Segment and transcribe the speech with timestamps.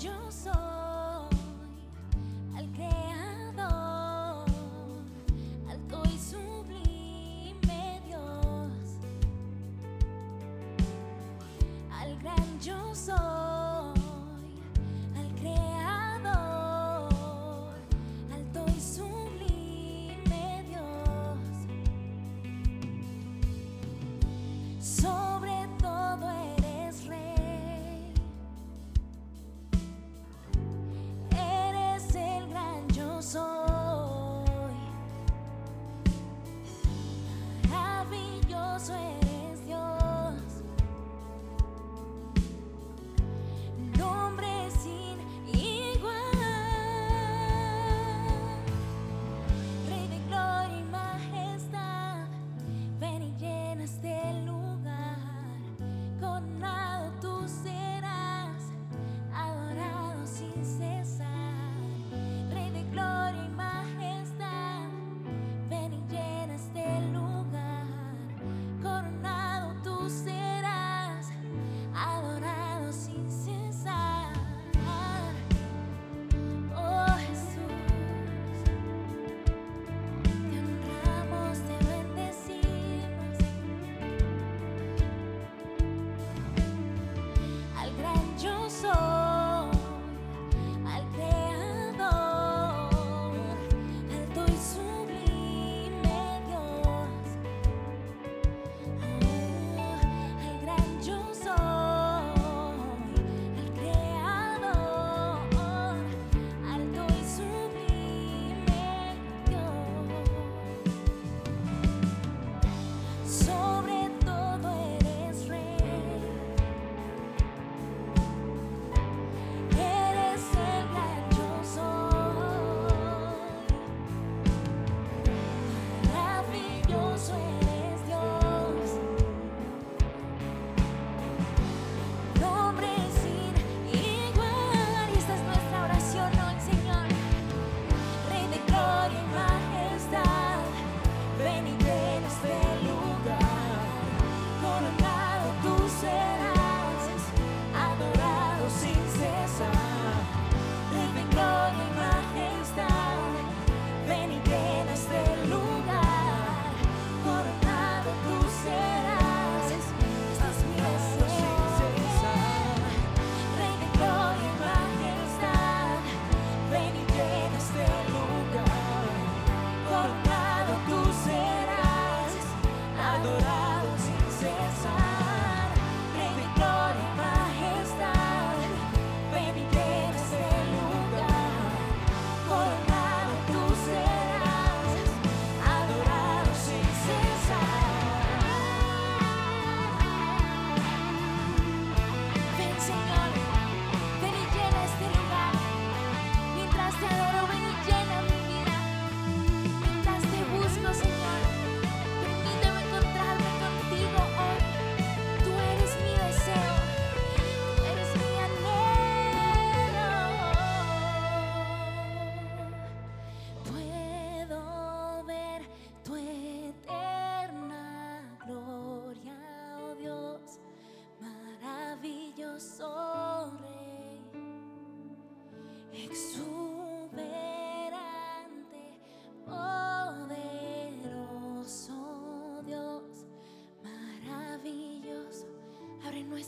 [0.00, 0.52] yo soy
[2.56, 4.46] al creador,
[5.68, 8.72] alto y sublime Dios,
[11.92, 13.29] al gran yo soy.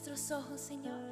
[0.05, 1.12] nuestros ojos, Señor.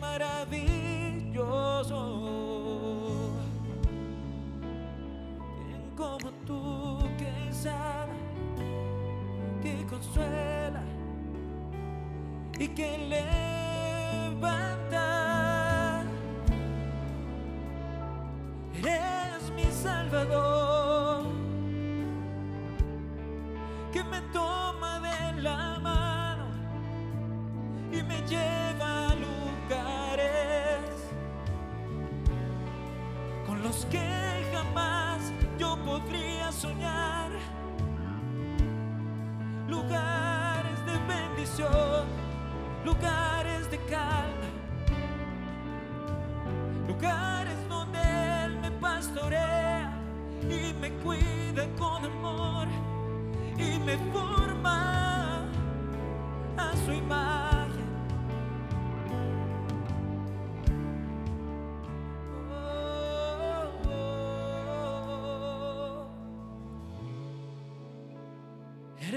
[0.00, 2.11] Maravilloso.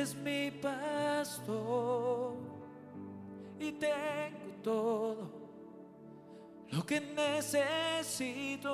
[0.05, 2.35] Eres mi pastor
[3.59, 5.31] y tengo todo
[6.69, 8.69] lo que necesito.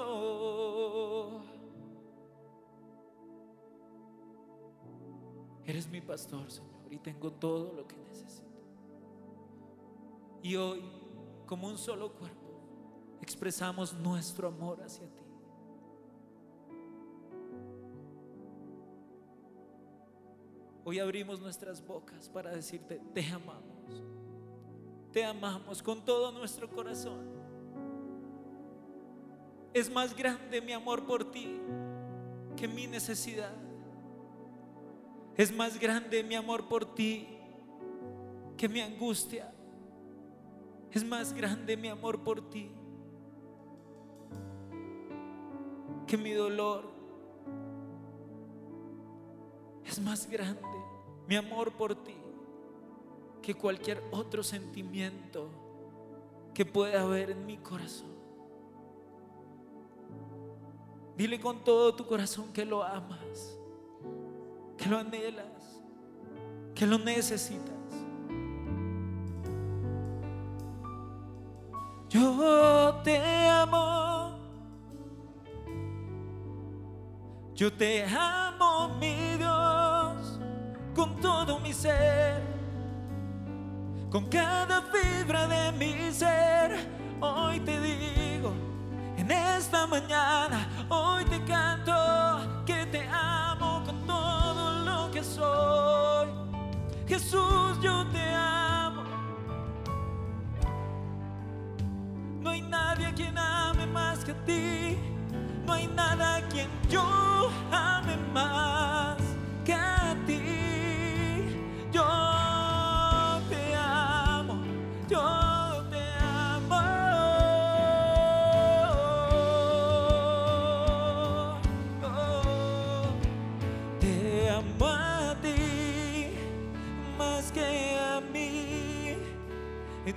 [5.64, 8.52] Eres mi pastor, Señor, y tengo todo lo que necesito.
[10.44, 10.84] Y hoy,
[11.46, 12.60] como un solo cuerpo,
[13.22, 15.21] expresamos nuestro amor hacia ti.
[20.92, 24.04] Hoy abrimos nuestras bocas para decirte, te amamos.
[25.14, 27.30] Te amamos con todo nuestro corazón.
[29.74, 31.62] Es más grande mi amor por ti
[32.58, 33.54] que mi necesidad.
[35.38, 37.26] Es más grande mi amor por ti
[38.58, 39.50] que mi angustia.
[40.92, 42.70] Es más grande mi amor por ti
[46.06, 46.91] que mi dolor.
[49.86, 50.62] Es más grande
[51.28, 52.16] mi amor por ti
[53.42, 55.50] que cualquier otro sentimiento
[56.54, 58.12] que pueda haber en mi corazón.
[61.18, 63.58] Dile con todo tu corazón que lo amas
[64.82, 65.46] que lo anhelas,
[66.74, 67.76] que lo necesitas.
[72.10, 73.18] Yo te
[73.48, 74.38] amo,
[77.54, 79.71] yo te amo, mi Dios,
[81.02, 82.44] con todo mi ser,
[84.12, 86.78] con cada fibra de mi ser.
[87.20, 88.54] Hoy te digo,
[89.18, 96.28] en esta mañana, hoy te canto que te amo con todo lo que soy.
[97.08, 99.02] Jesús, yo te amo.
[102.42, 105.00] No hay nadie a quien ame más que a ti.
[105.66, 109.18] No hay nada a quien yo ame más
[109.66, 110.01] que a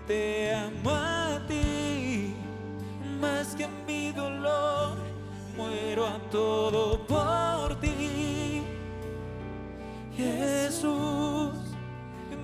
[0.07, 2.35] te amo a ti
[3.21, 4.99] más que mi dolor.
[5.57, 8.63] Muero a todo por ti.
[10.17, 11.53] Jesús,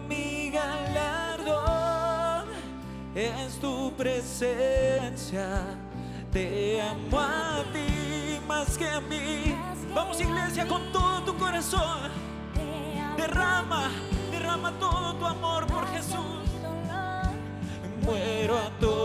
[0.09, 2.47] mi galardón
[3.15, 5.77] es tu presencia.
[6.33, 9.57] Te amo a ti más que a mí.
[9.95, 12.11] Vamos iglesia con todo tu corazón.
[13.17, 13.91] Derrama,
[14.31, 16.50] derrama todo tu amor por Jesús.
[18.11, 19.00] Muero a todo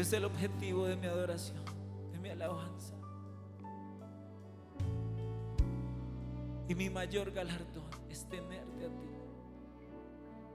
[0.00, 1.62] eres el objetivo de mi adoración,
[2.10, 2.94] de mi alabanza.
[6.66, 9.10] Y mi mayor galardón es tenerte a ti.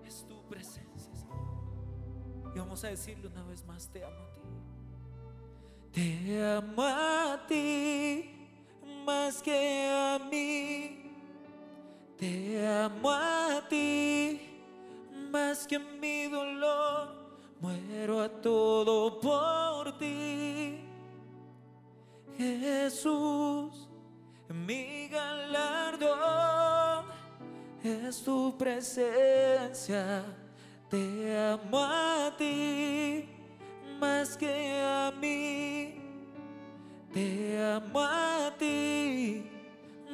[0.04, 2.56] Es tu presencia, Señor.
[2.56, 4.42] Y vamos a decirle una vez más, te amo a ti.
[5.92, 8.50] Te amo a ti
[9.06, 11.12] más que a mí.
[12.18, 14.42] Te amo a ti
[15.30, 17.25] más que mi dolor.
[17.66, 20.86] Muero a todo por ti.
[22.38, 23.90] Jesús,
[24.50, 26.16] mi galardón
[27.84, 30.24] es tu presencia.
[30.92, 33.28] Te amo a ti
[34.00, 35.96] más que a mí.
[37.12, 39.44] Te amo a ti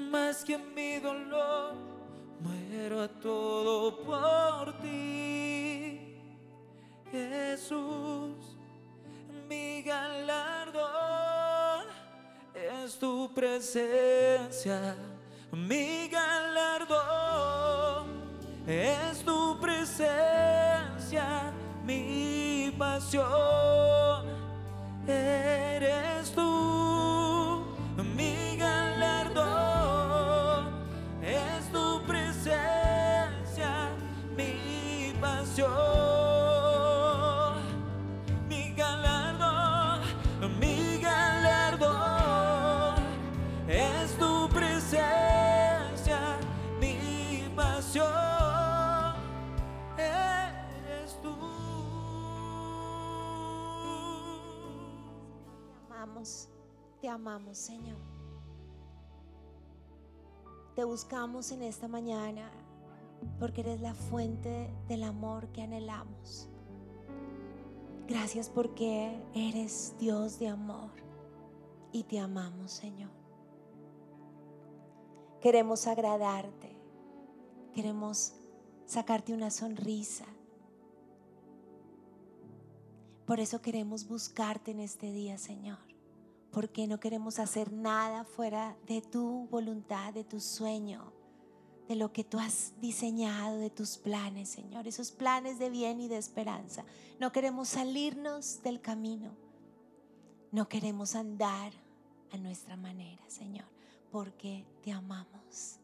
[0.09, 1.73] más que mi dolor.
[2.39, 5.70] Muero a todo por ti.
[7.11, 8.55] Jesús,
[9.49, 10.81] mi galardón
[12.55, 14.95] es tu presencia.
[15.51, 16.95] Mi galardón
[18.65, 21.51] es tu presencia,
[21.83, 24.25] mi pasión.
[25.05, 27.65] Eres tú,
[28.15, 29.49] mi galardón
[31.21, 33.89] es tu presencia,
[34.37, 36.00] mi pasión.
[57.21, 57.99] Amamos, Señor.
[60.75, 62.51] Te buscamos en esta mañana
[63.39, 66.49] porque eres la fuente del amor que anhelamos.
[68.07, 70.89] Gracias porque eres Dios de amor
[71.91, 73.11] y te amamos, Señor.
[75.41, 76.75] Queremos agradarte,
[77.75, 78.33] queremos
[78.87, 80.25] sacarte una sonrisa.
[83.27, 85.90] Por eso queremos buscarte en este día, Señor.
[86.51, 91.13] Porque no queremos hacer nada fuera de tu voluntad, de tu sueño,
[91.87, 94.87] de lo que tú has diseñado, de tus planes, Señor.
[94.87, 96.83] Esos planes de bien y de esperanza.
[97.19, 99.31] No queremos salirnos del camino.
[100.51, 101.71] No queremos andar
[102.31, 103.67] a nuestra manera, Señor.
[104.11, 105.77] Porque te amamos.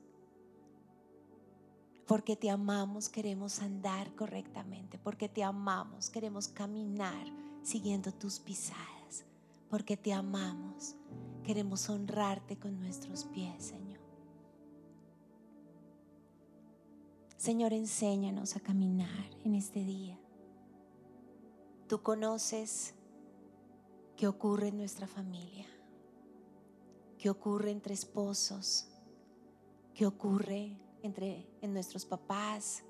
[2.06, 4.98] Porque te amamos, queremos andar correctamente.
[4.98, 7.26] Porque te amamos, queremos caminar
[7.64, 8.97] siguiendo tus pisadas.
[9.70, 10.96] Porque te amamos,
[11.44, 14.00] queremos honrarte con nuestros pies, Señor.
[17.38, 20.20] Señor, enséñanos a caminar en este día.
[21.88, 22.96] Tú conoces
[24.18, 25.68] qué ocurre en nuestra familia,
[27.18, 28.90] qué ocurre entre esposos,
[29.94, 32.84] qué ocurre entre en nuestros papás.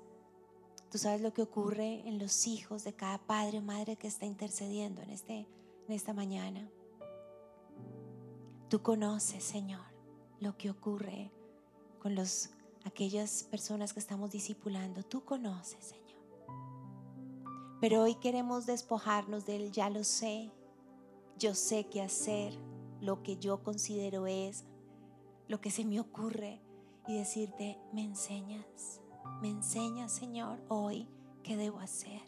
[0.90, 4.26] Tú sabes lo que ocurre en los hijos de cada padre o madre que está
[4.26, 5.46] intercediendo en, este,
[5.88, 6.70] en esta mañana.
[8.68, 9.86] Tú conoces, Señor,
[10.38, 11.32] lo que ocurre
[11.98, 12.50] con los,
[12.84, 15.02] aquellas personas que estamos discipulando.
[15.02, 16.08] Tú conoces, Señor.
[17.80, 20.52] Pero hoy queremos despojarnos del ya lo sé,
[21.38, 22.52] yo sé qué hacer,
[23.00, 24.64] lo que yo considero es,
[25.46, 26.60] lo que se me ocurre
[27.06, 29.00] y decirte, me enseñas,
[29.40, 31.08] me enseñas, Señor, hoy
[31.42, 32.20] qué debo hacer.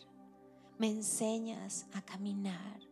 [0.78, 2.89] Me enseñas a caminar.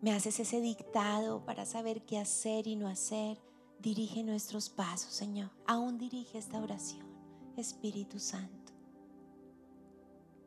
[0.00, 3.38] Me haces ese dictado para saber qué hacer y no hacer.
[3.80, 5.50] Dirige nuestros pasos, Señor.
[5.66, 7.06] Aún dirige esta oración,
[7.56, 8.72] Espíritu Santo.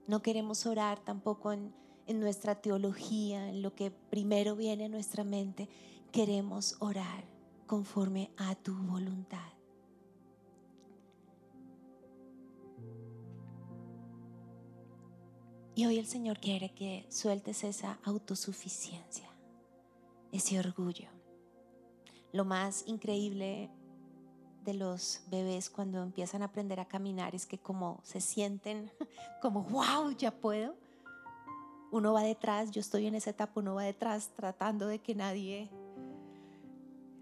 [0.08, 1.74] No queremos orar tampoco en,
[2.08, 5.70] nuestra teología, en lo que primero viene a nuestra mente.
[6.12, 7.24] Queremos orar
[7.68, 9.40] conforme a tu voluntad.
[15.76, 19.33] Y hoy el Señor quiere que sueltes esa autosuficiencia,
[20.34, 21.08] ese orgullo.
[22.32, 23.70] Lo más increíble
[24.66, 28.92] de los bebés cuando empiezan a aprender a caminar es que como se sienten
[29.42, 30.76] como, wow, ya puedo.
[31.92, 35.70] Uno va detrás, yo estoy en esa etapa, uno va detrás tratando de que nadie,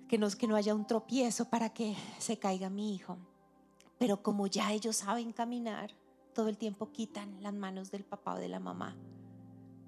[0.07, 3.17] que no, que no haya un tropiezo para que se caiga mi hijo.
[3.97, 5.91] Pero como ya ellos saben caminar,
[6.33, 8.95] todo el tiempo quitan las manos del papá o de la mamá.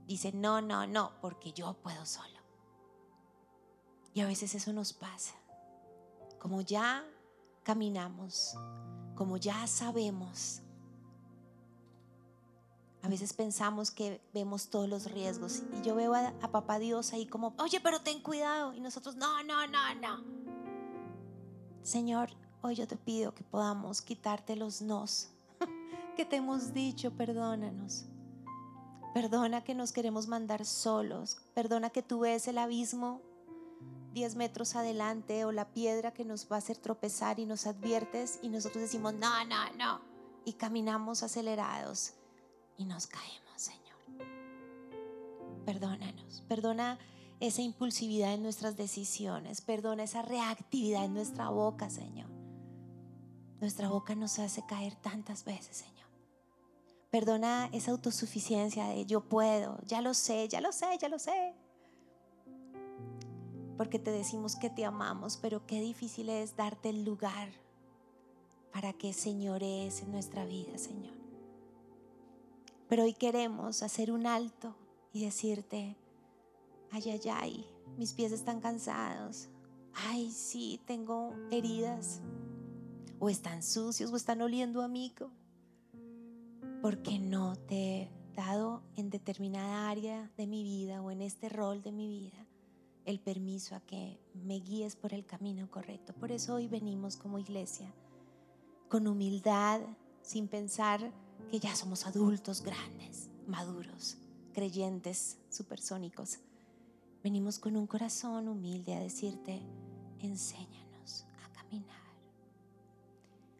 [0.06, 2.33] Dicen, no, no, no, porque yo puedo solo.
[4.14, 5.34] Y a veces eso nos pasa.
[6.40, 7.04] Como ya
[7.64, 8.56] caminamos,
[9.16, 10.62] como ya sabemos,
[13.04, 17.26] A veces pensamos que vemos todos los riesgos y yo veo a, papá Dios ahí
[17.26, 18.74] como, oye, pero ten cuidado.
[18.74, 20.24] Y nosotros, no, no, no, no.
[21.82, 22.30] Señor,
[22.62, 25.28] hoy yo te pido que podamos quitarte los nos
[26.16, 28.06] que te hemos dicho, perdónanos.
[29.14, 31.42] Perdona que nos queremos mandar solos.
[31.54, 33.22] Perdona que tú ves el abismo
[34.14, 38.40] 10 metros adelante o la piedra que nos va a hacer tropezar y nos adviertes
[38.42, 40.02] y nosotros decimos, no, no, no.
[40.46, 42.14] Y caminamos acelerados
[42.78, 43.98] y nos caemos, Señor.
[45.66, 46.44] Perdónanos.
[46.48, 47.00] Perdona
[47.40, 49.62] esa impulsividad en nuestras decisiones.
[49.62, 52.30] Perdona esa reactividad en nuestra boca, Señor.
[53.60, 55.94] Nuestra boca nos hace caer tantas veces, Señor.
[57.10, 61.56] Perdona esa autosuficiencia de yo puedo, ya lo sé, ya lo sé, ya lo sé.
[63.78, 67.50] Porque te decimos que te amamos, pero qué difícil es darte el lugar
[68.72, 71.14] para que señorees en nuestra vida, Señor.
[72.88, 74.76] Pero hoy queremos hacer un alto
[75.12, 75.96] y decirte,
[76.92, 79.50] ay, ay, ay, mis pies están cansados.
[79.94, 82.22] Ay, sí, tengo heridas.
[83.20, 85.32] O están sucios o están oliendo a mico
[86.84, 91.82] porque no te he dado en determinada área de mi vida o en este rol
[91.82, 92.46] de mi vida
[93.06, 96.14] el permiso a que me guíes por el camino correcto.
[96.14, 97.94] Por eso hoy venimos como iglesia
[98.90, 99.82] con humildad,
[100.22, 101.12] sin pensar
[101.50, 104.18] que ya somos adultos grandes, maduros,
[104.54, 106.40] creyentes, supersónicos.
[107.24, 109.62] Venimos con un corazón humilde a decirte,
[110.20, 111.98] enséñanos a caminar.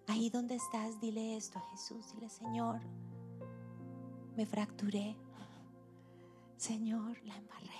[0.08, 2.80] Ahí donde estás, dile esto a Jesús, dile Señor,
[4.38, 5.18] me fracturé.
[6.58, 7.73] Señor, la embarré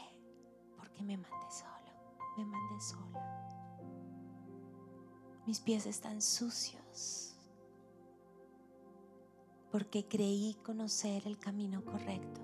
[0.94, 3.40] porque me mandé solo, me mandé sola.
[5.46, 7.36] Mis pies están sucios
[9.72, 12.42] porque creí conocer el camino correcto.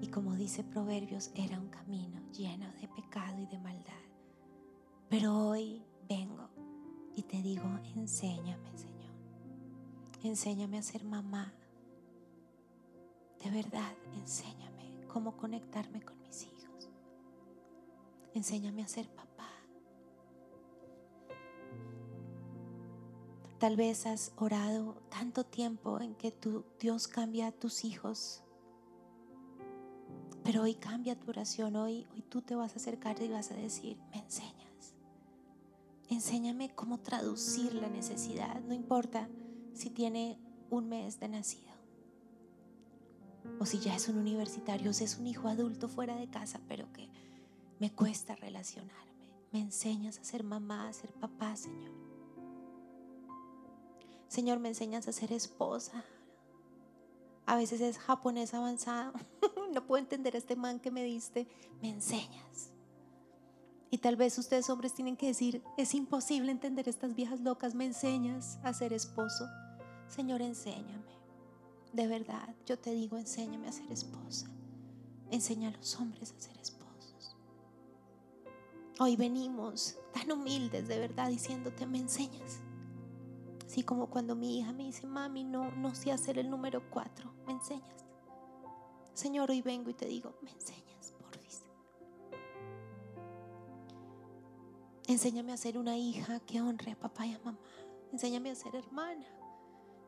[0.00, 3.94] Y como dice Proverbios, era un camino lleno de pecado y de maldad.
[5.08, 6.48] Pero hoy vengo
[7.14, 7.64] y te digo,
[7.94, 9.14] enséñame, Señor.
[10.22, 11.52] Enséñame a ser mamá
[13.42, 16.57] de verdad, enséñame cómo conectarme con mis hijos.
[18.34, 19.48] Enséñame a ser papá.
[23.58, 28.42] Tal vez has orado tanto tiempo en que tu Dios cambia a tus hijos.
[30.44, 31.76] Pero hoy cambia tu oración.
[31.76, 34.94] Hoy, hoy tú te vas a acercar y vas a decir, me enseñas.
[36.08, 38.60] Enséñame cómo traducir la necesidad.
[38.60, 39.28] No importa
[39.74, 40.38] si tiene
[40.70, 41.78] un mes de nacido
[43.58, 46.60] o si ya es un universitario, o si es un hijo adulto fuera de casa,
[46.68, 47.08] pero que
[47.78, 49.08] me cuesta relacionarme.
[49.52, 51.90] Me enseñas a ser mamá, a ser papá, Señor.
[54.28, 56.04] Señor, me enseñas a ser esposa.
[57.46, 59.12] A veces es japonés avanzado.
[59.72, 61.48] no puedo entender este man que me diste.
[61.80, 62.70] Me enseñas.
[63.90, 67.74] Y tal vez ustedes hombres tienen que decir, es imposible entender estas viejas locas.
[67.74, 69.46] Me enseñas a ser esposo.
[70.08, 71.18] Señor, enséñame.
[71.94, 74.46] De verdad, yo te digo, enséñame a ser esposa.
[75.30, 76.77] Enseña a los hombres a ser esposos.
[79.00, 82.60] Hoy venimos tan humildes, de verdad, diciéndote, me enseñas.
[83.64, 87.32] Así como cuando mi hija me dice, mami, no, no sé hacer el número cuatro,
[87.46, 88.04] me enseñas.
[89.14, 91.62] Señor, hoy vengo y te digo, me enseñas, porfis.
[95.06, 97.58] Enséñame a ser una hija que honre a papá y a mamá.
[98.10, 99.26] Enséñame a ser hermana.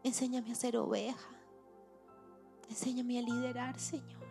[0.02, 1.30] Enséñame a ser oveja.
[2.68, 4.26] Enséñame a liderar, Señor.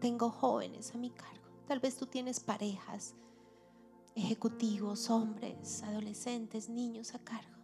[0.00, 1.46] Tengo jóvenes a mi cargo.
[1.68, 3.14] Tal vez tú tienes parejas,
[4.16, 7.54] ejecutivos, hombres, adolescentes, niños a cargo.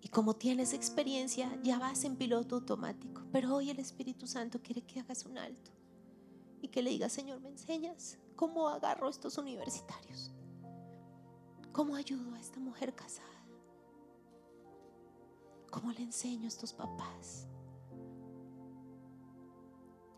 [0.00, 3.22] Y como tienes experiencia, ya vas en piloto automático.
[3.32, 5.70] Pero hoy el Espíritu Santo quiere que hagas un alto
[6.60, 10.30] y que le digas, Señor, ¿me enseñas cómo agarro estos universitarios?
[11.72, 13.28] ¿Cómo ayudo a esta mujer casada?
[15.70, 17.48] ¿Cómo le enseño a estos papás?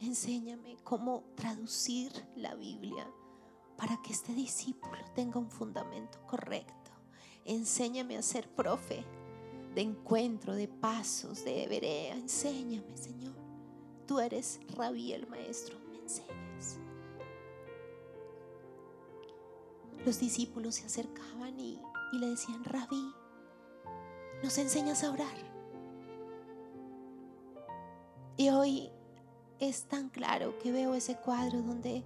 [0.00, 3.06] Enséñame cómo traducir la Biblia
[3.76, 6.90] para que este discípulo tenga un fundamento correcto.
[7.44, 9.04] Enséñame a ser profe
[9.74, 12.14] de encuentro, de pasos, de berea.
[12.14, 13.34] Enséñame, Señor.
[14.06, 16.78] Tú eres Rabí el maestro, me enseñas.
[20.04, 21.80] Los discípulos se acercaban y,
[22.12, 23.12] y le decían, Rabí,
[24.42, 25.54] nos enseñas a orar.
[28.36, 28.90] Y hoy
[29.58, 32.04] es tan claro que veo ese cuadro donde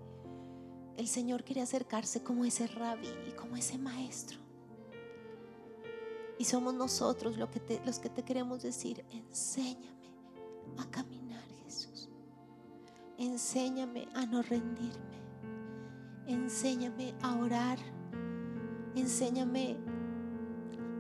[0.99, 4.37] el Señor quiere acercarse como ese rabí, como ese maestro.
[6.39, 10.11] Y somos nosotros los que te, los que te queremos decir, enséñame
[10.77, 12.09] a caminar, Jesús.
[13.17, 15.19] enséñame a no rendirme.
[16.27, 17.79] Enséñame a orar.
[18.97, 19.77] Enséñame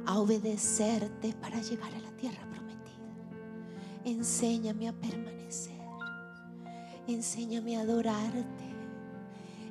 [0.06, 4.04] a obedecerte para llegar a la tierra prometida.
[4.04, 5.76] Enséñame a permanecer.
[7.08, 8.67] Enséñame a adorarte.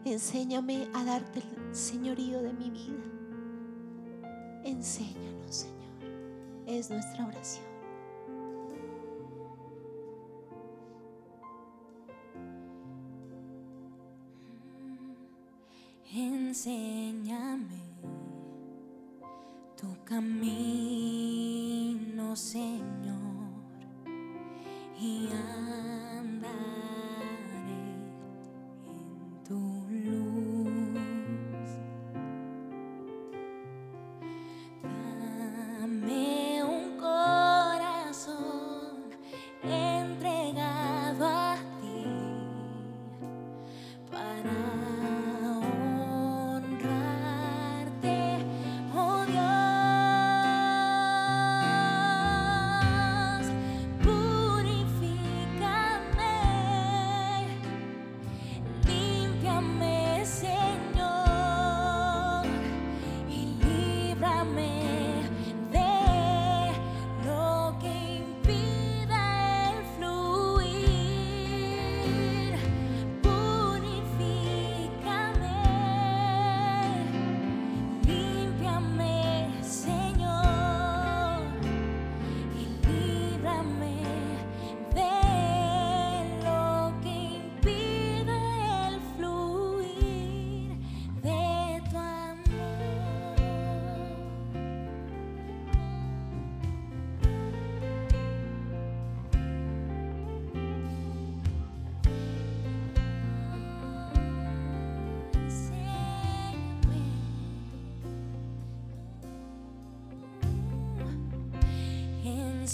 [0.09, 3.03] Enséñame a darte el señorío de mi vida.
[4.63, 5.75] Enséñanos, Señor.
[6.65, 7.65] Es nuestra oración.
[16.13, 17.81] Enséñame
[19.75, 21.13] tu camino,
[22.33, 22.85] Señor,
[24.97, 25.27] y
[26.17, 26.86] andaré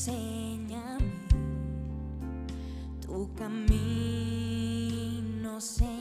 [0.06, 1.14] Enséñame
[3.00, 3.62] tu camino,
[5.62, 5.93] Señor,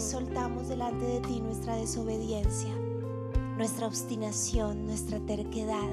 [0.00, 2.72] soltamos delante de ti nuestra desobediencia,
[3.56, 5.88] nuestra obstinación, nuestra terquedad.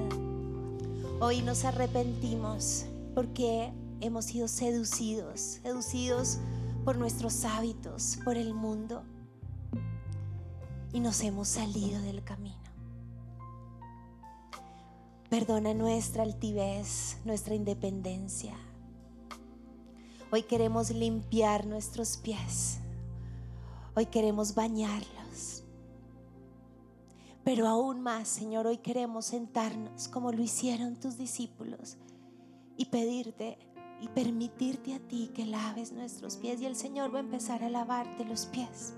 [1.20, 6.38] Hoy nos arrepentimos porque hemos sido seducidos, seducidos
[6.84, 9.02] por nuestros hábitos, por el mundo,
[10.92, 12.56] y nos hemos salido del camino.
[15.28, 18.54] Perdona nuestra altivez, nuestra independencia.
[20.30, 22.78] Hoy queremos limpiar nuestros pies.
[23.98, 25.64] Hoy queremos bañarlos.
[27.42, 31.96] Pero aún más, Señor, hoy queremos sentarnos como lo hicieron tus discípulos
[32.76, 33.56] y pedirte
[34.02, 36.60] y permitirte a ti que laves nuestros pies.
[36.60, 38.92] Y el Señor va a empezar a lavarte los pies.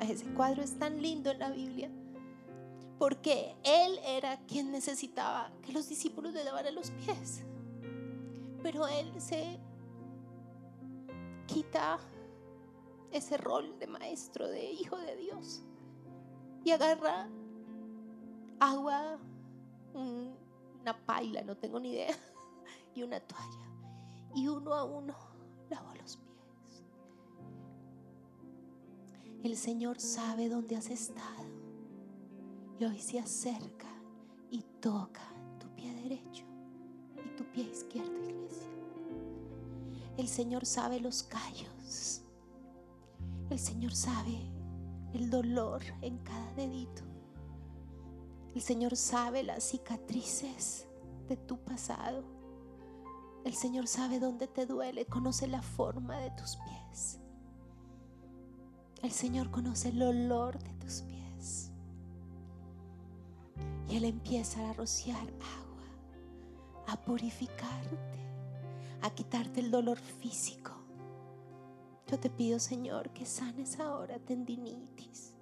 [0.00, 1.90] Ese cuadro es tan lindo en la Biblia
[2.98, 7.42] porque él era quien necesitaba que los discípulos le lavaran los pies.
[8.62, 9.58] Pero él se
[11.46, 11.98] quita
[13.12, 15.62] ese rol de maestro, de hijo de Dios,
[16.64, 17.28] y agarra
[18.60, 19.18] agua,
[19.94, 20.34] un-
[20.80, 22.08] una paila, no tengo ni idea,
[22.94, 23.68] y una toalla,
[24.34, 25.14] y uno a uno
[25.70, 26.84] lava los pies.
[29.44, 31.44] El Señor sabe dónde has estado
[32.78, 33.88] y hoy se acerca
[34.50, 35.22] y toca
[35.58, 36.44] tu pie derecho
[37.24, 38.68] y tu pie izquierdo, iglesia.
[40.16, 42.21] El Señor sabe los callos.
[43.52, 44.50] El Señor sabe
[45.12, 47.02] el dolor en cada dedito.
[48.54, 50.88] El Señor sabe las cicatrices
[51.28, 52.24] de tu pasado.
[53.44, 57.20] El Señor sabe dónde te duele, conoce la forma de tus pies.
[59.02, 61.70] El Señor conoce el olor de tus pies.
[63.86, 68.18] Y Él empieza a rociar agua, a purificarte,
[69.02, 70.71] a quitarte el dolor físico.
[72.12, 75.34] Yo te pido, Señor, que sanes ahora tendinitis,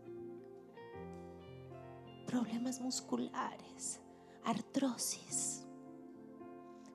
[2.29, 4.01] problemas musculares,
[4.45, 5.67] artrosis,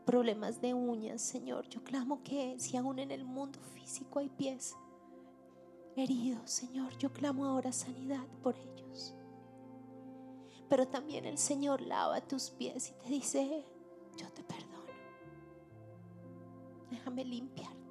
[0.05, 1.67] problemas de uñas, Señor.
[1.67, 4.77] Yo clamo que si aún en el mundo físico hay pies
[5.97, 9.13] heridos, Señor, yo clamo ahora sanidad por ellos.
[10.69, 13.65] Pero también el Señor lava tus pies y te dice,
[14.15, 14.85] yo te perdono.
[16.89, 17.84] Déjame limpiarte.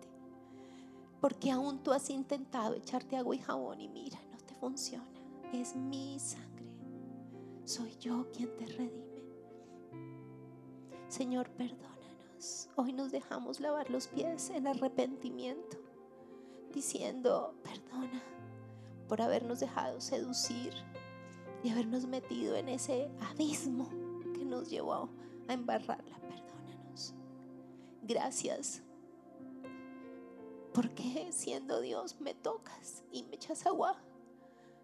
[1.24, 5.08] Porque aún tú has intentado echarte agua y jabón y mira, no te funciona.
[5.54, 6.66] Es mi sangre.
[7.64, 9.22] Soy yo quien te redime.
[11.08, 12.68] Señor, perdónanos.
[12.76, 15.78] Hoy nos dejamos lavar los pies en arrepentimiento,
[16.74, 18.22] diciendo, perdona
[19.08, 20.74] por habernos dejado seducir
[21.62, 23.88] y habernos metido en ese abismo
[24.34, 25.08] que nos llevó
[25.48, 26.18] a embarrarla.
[26.18, 27.14] Perdónanos.
[28.02, 28.82] Gracias.
[30.74, 33.96] Porque siendo Dios me tocas y me echas agua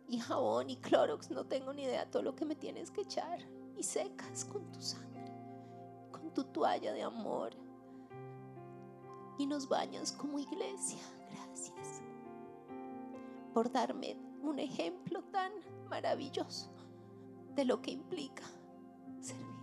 [0.09, 3.41] y jabón y clorox, no tengo ni idea todo lo que me tienes que echar
[3.77, 5.33] y secas con tu sangre,
[6.13, 7.57] con tu toalla de amor
[9.37, 11.01] y nos bañas como iglesia.
[11.33, 12.03] Gracias
[13.53, 15.53] por darme un ejemplo tan
[15.89, 16.71] maravilloso
[17.57, 18.45] de lo que implica
[19.21, 19.60] servirte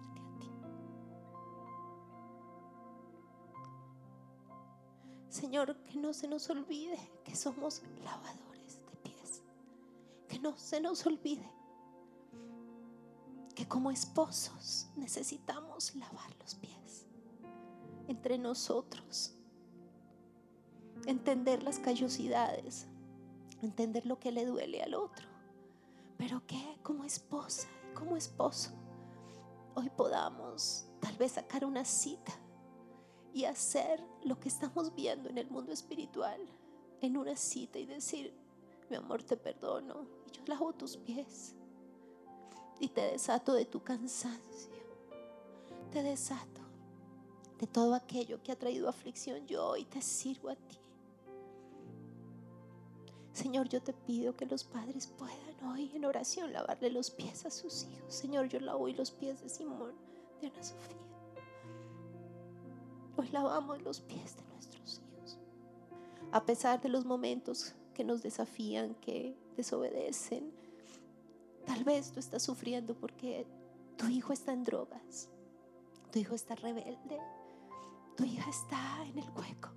[5.29, 9.41] Señor, que no se nos olvide que somos lavadores de pies.
[10.27, 11.49] Que no se nos olvide
[13.55, 17.07] que como esposos necesitamos lavar los pies
[18.07, 19.33] entre nosotros.
[21.05, 22.85] Entender las callosidades,
[23.61, 25.27] entender lo que le duele al otro,
[26.17, 28.71] pero que como esposa y como esposo
[29.75, 32.33] hoy podamos tal vez sacar una cita
[33.33, 36.39] y hacer lo que estamos viendo en el mundo espiritual
[37.01, 38.33] en una cita y decir,
[38.89, 41.55] mi amor, te perdono y yo lavo tus pies
[42.79, 44.71] y te desato de tu cansancio,
[45.91, 46.61] te desato
[47.59, 50.77] de todo aquello que ha traído aflicción yo y te sirvo a ti.
[53.33, 57.51] Señor, yo te pido que los padres puedan hoy en oración lavarle los pies a
[57.51, 58.13] sus hijos.
[58.13, 59.93] Señor, yo lavo hoy los pies de Simón,
[60.41, 61.06] de Ana Sofía.
[63.17, 65.39] Hoy lavamos los pies de nuestros hijos.
[66.31, 70.51] A pesar de los momentos que nos desafían, que desobedecen,
[71.65, 73.47] tal vez tú estás sufriendo porque
[73.97, 75.29] tu hijo está en drogas,
[76.11, 77.19] tu hijo está rebelde,
[78.15, 79.71] tu hija está en el hueco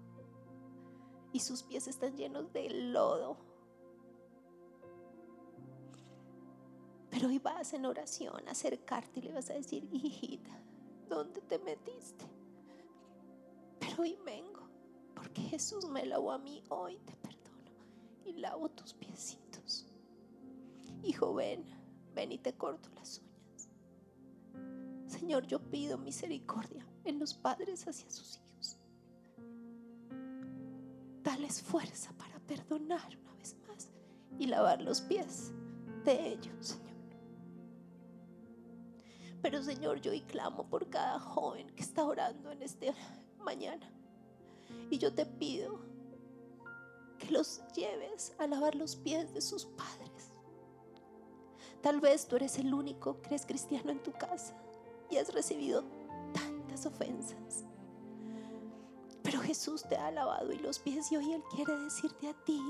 [1.33, 3.39] y sus pies están llenos de lodo.
[7.09, 10.61] Pero hoy vas en oración a acercarte y le vas a decir, hijita,
[11.09, 12.40] ¿dónde te metiste?
[13.81, 14.69] Pero hoy vengo,
[15.15, 17.73] porque Jesús me lavó a mí, hoy te perdono
[18.25, 19.87] y lavo tus piecitos.
[21.03, 21.65] Hijo, ven,
[22.15, 23.71] ven y te corto las uñas.
[25.07, 28.77] Señor, yo pido misericordia en los padres hacia sus hijos.
[31.23, 33.91] Dales fuerza para perdonar una vez más
[34.39, 35.53] y lavar los pies
[36.05, 36.91] de ellos, Señor.
[39.43, 42.87] Pero Señor, yo hoy clamo por cada joven que está orando en esta
[43.41, 43.91] mañana.
[44.91, 45.81] Y yo te pido
[47.19, 50.33] que los lleves a lavar los pies de sus padres.
[51.83, 54.55] Tal vez tú eres el único que eres cristiano en tu casa
[55.11, 55.85] y has recibido
[56.33, 57.65] tantas ofensas.
[59.23, 62.61] Pero Jesús te ha lavado y los pies y hoy Él quiere decirte a ti,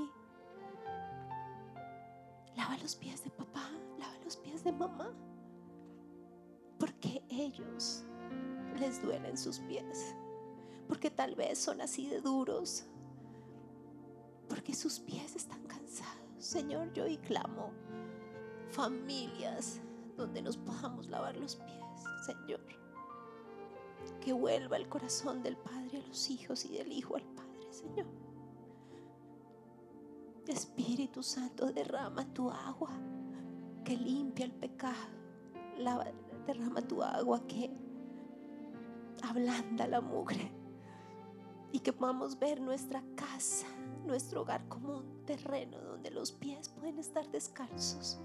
[2.55, 5.13] lava los pies de papá, lava los pies de mamá.
[6.79, 8.03] porque ellos
[8.79, 10.15] les duelen sus pies,
[10.91, 12.83] porque tal vez son así de duros,
[14.49, 16.19] porque sus pies están cansados.
[16.37, 17.71] Señor, yo hoy clamo
[18.71, 19.79] familias
[20.17, 22.59] donde nos podamos lavar los pies, Señor.
[24.19, 28.07] Que vuelva el corazón del Padre a los hijos y del Hijo al Padre, Señor.
[30.45, 32.91] Espíritu Santo, derrama tu agua
[33.85, 35.07] que limpia el pecado.
[36.45, 37.71] Derrama tu agua que
[39.23, 40.60] ablanda la mugre.
[41.71, 43.67] Y que podamos ver nuestra casa,
[44.05, 48.19] nuestro hogar como un terreno donde los pies pueden estar descalzos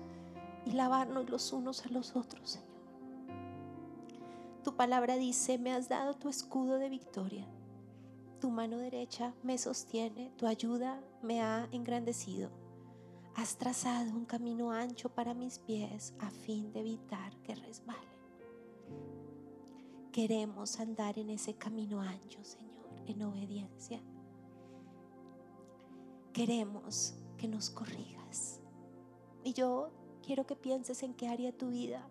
[0.65, 2.77] y lavarnos los unos a los otros, Señor.
[4.65, 7.47] Tu palabra dice, me has dado tu escudo de victoria.
[8.41, 12.51] Tu mano derecha me sostiene, tu ayuda me ha engrandecido.
[13.37, 18.17] Has trazado un camino ancho para mis pies a fin de evitar que resbalen.
[20.11, 22.76] Queremos andar en ese camino ancho, Señor,
[23.07, 24.01] en obediencia.
[26.33, 28.61] Queremos que nos corrijas.
[29.45, 29.91] Y yo
[30.23, 32.07] quiero que pienses en qué área de tu vida,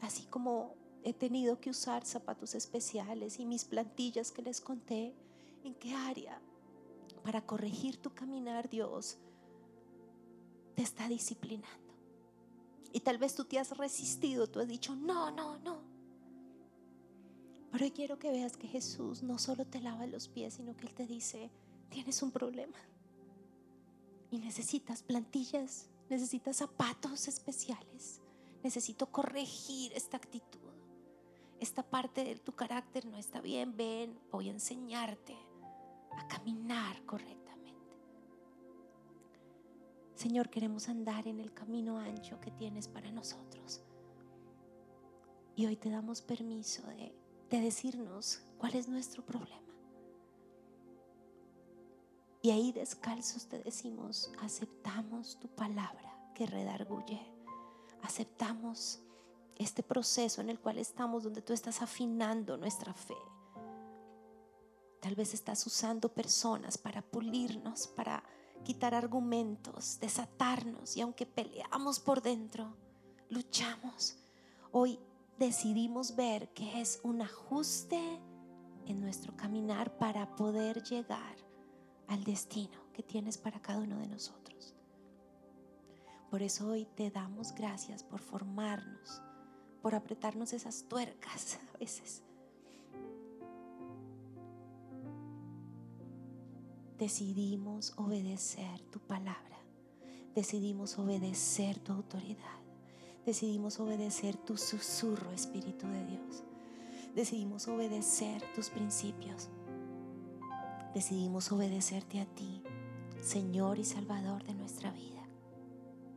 [0.00, 5.14] así como he tenido que usar zapatos especiales y mis plantillas que les conté,
[5.64, 6.40] en qué área
[7.22, 9.18] para corregir tu caminar Dios
[10.74, 11.94] te está disciplinando.
[12.92, 15.82] Y tal vez tú te has resistido, tú has dicho, no, no, no.
[17.70, 20.86] Pero hoy quiero que veas que Jesús no solo te lava los pies, sino que
[20.86, 21.50] Él te dice,
[21.90, 22.78] tienes un problema.
[24.30, 28.20] Y necesitas plantillas, necesitas zapatos especiales.
[28.62, 30.58] Necesito corregir esta actitud.
[31.60, 33.76] Esta parte de tu carácter no está bien.
[33.76, 35.36] Ven, voy a enseñarte
[36.16, 37.48] a caminar correctamente.
[40.14, 43.82] Señor, queremos andar en el camino ancho que tienes para nosotros.
[45.54, 47.12] Y hoy te damos permiso de,
[47.50, 49.56] de decirnos cuál es nuestro problema.
[52.42, 57.20] Y ahí descalzos te decimos, aceptamos tu palabra que redarguye.
[58.02, 59.00] Aceptamos
[59.56, 63.16] este proceso en el cual estamos, donde tú estás afinando nuestra fe.
[65.00, 68.22] Tal vez estás usando personas para pulirnos, para
[68.64, 70.96] quitar argumentos, desatarnos.
[70.96, 72.76] Y aunque peleamos por dentro,
[73.30, 74.16] luchamos.
[74.70, 74.98] Hoy
[75.38, 78.00] decidimos ver que es un ajuste
[78.86, 81.36] en nuestro caminar para poder llegar
[82.08, 84.74] al destino que tienes para cada uno de nosotros.
[86.30, 89.22] Por eso hoy te damos gracias por formarnos,
[89.80, 92.22] por apretarnos esas tuercas a veces.
[96.98, 99.56] Decidimos obedecer tu palabra,
[100.34, 102.58] decidimos obedecer tu autoridad,
[103.28, 106.44] decidimos obedecer tu susurro, Espíritu de Dios,
[107.14, 109.50] decidimos obedecer tus principios,
[110.94, 112.62] decidimos obedecerte a ti,
[113.20, 115.20] Señor y Salvador de nuestra vida.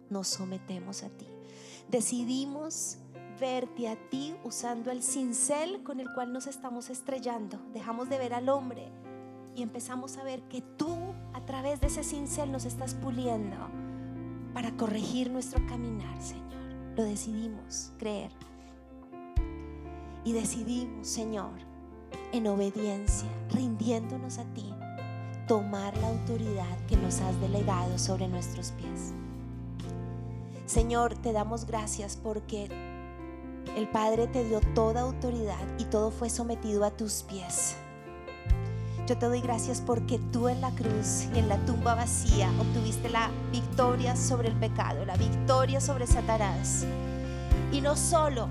[0.10, 1.28] Nos sometemos a ti.
[1.90, 2.98] Decidimos
[3.42, 7.60] verte a ti usando el cincel con el cual nos estamos estrellando.
[7.74, 8.90] Dejamos de ver al hombre
[9.54, 10.96] y empezamos a ver que tú
[11.34, 13.58] a través de ese cincel nos estás puliendo
[14.54, 16.61] para corregir nuestro caminar, Señor.
[16.96, 18.32] Lo decidimos creer.
[20.24, 21.52] Y decidimos, Señor,
[22.32, 24.74] en obediencia, rindiéndonos a ti,
[25.48, 29.14] tomar la autoridad que nos has delegado sobre nuestros pies.
[30.66, 32.70] Señor, te damos gracias porque
[33.76, 37.76] el Padre te dio toda autoridad y todo fue sometido a tus pies.
[39.08, 43.10] Yo te doy gracias porque tú en la cruz y en la tumba vacía obtuviste
[43.10, 46.86] la victoria sobre el pecado, la victoria sobre Satanás.
[47.72, 48.48] Y no solo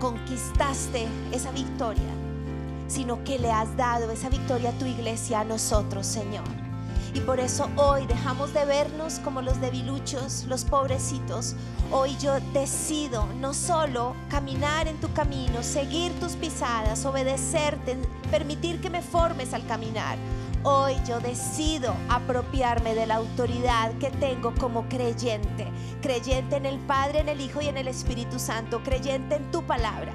[0.00, 2.12] conquistaste esa victoria,
[2.88, 6.69] sino que le has dado esa victoria a tu iglesia, a nosotros, Señor.
[7.12, 11.56] Y por eso hoy dejamos de vernos como los debiluchos, los pobrecitos.
[11.90, 17.96] Hoy yo decido no solo caminar en tu camino, seguir tus pisadas, obedecerte,
[18.30, 20.18] permitir que me formes al caminar.
[20.62, 25.66] Hoy yo decido apropiarme de la autoridad que tengo como creyente,
[26.02, 29.62] creyente en el Padre, en el Hijo y en el Espíritu Santo, creyente en tu
[29.62, 30.12] palabra.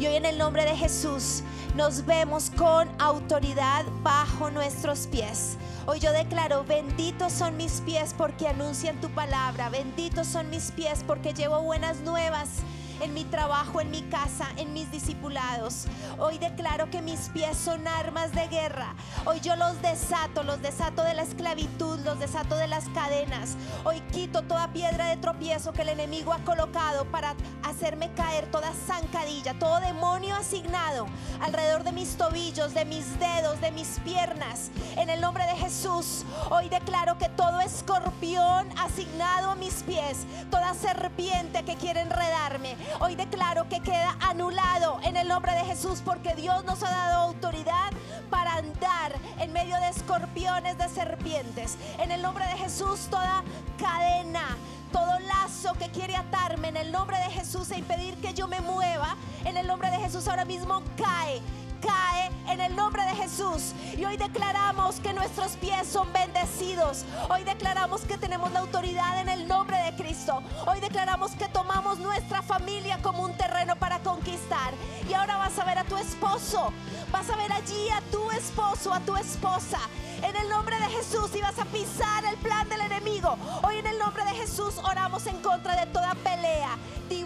[0.00, 1.42] Y hoy en el nombre de Jesús
[1.76, 5.58] nos vemos con autoridad bajo nuestros pies.
[5.84, 11.04] Hoy yo declaro, benditos son mis pies porque anuncian tu palabra, benditos son mis pies
[11.06, 12.62] porque llevo buenas nuevas
[13.00, 15.86] en mi trabajo, en mi casa, en mis discipulados.
[16.18, 18.94] Hoy declaro que mis pies son armas de guerra.
[19.24, 23.56] Hoy yo los desato, los desato de la esclavitud, los desato de las cadenas.
[23.84, 28.72] Hoy quito toda piedra de tropiezo que el enemigo ha colocado para hacerme caer toda
[28.86, 31.06] zancadilla, todo demonio asignado
[31.40, 34.70] alrededor de mis tobillos, de mis dedos, de mis piernas.
[34.96, 40.74] En el nombre de Jesús, hoy declaro que todo escorpión asignado a mis pies, toda
[40.74, 46.34] serpiente que quiere enredarme, hoy declaro que queda anulado en el nombre de Jesús porque
[46.34, 47.90] Dios nos ha dado autoridad
[48.28, 51.76] para andar en medio de escorpiones, de serpientes.
[51.98, 53.42] En el nombre de Jesús, toda
[53.78, 54.56] cadena,
[54.92, 58.60] todo lazo que quiere atarme en el nombre de Jesús e impedir que yo me
[58.60, 61.40] mueva, en el nombre de Jesús ahora mismo cae
[61.80, 63.74] cae en el nombre de Jesús.
[63.96, 67.04] Y hoy declaramos que nuestros pies son bendecidos.
[67.28, 70.42] Hoy declaramos que tenemos la autoridad en el nombre de Cristo.
[70.66, 74.74] Hoy declaramos que tomamos nuestra familia como un terreno para conquistar.
[75.08, 76.72] Y ahora vas a ver a tu esposo.
[77.10, 79.78] Vas a ver allí a tu esposo, a tu esposa.
[80.22, 83.36] En el nombre de Jesús y vas a pisar el plan del enemigo.
[83.62, 86.76] Hoy en el nombre de Jesús oramos en contra de toda pelea,